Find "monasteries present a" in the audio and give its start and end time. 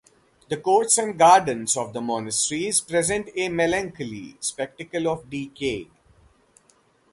2.01-3.49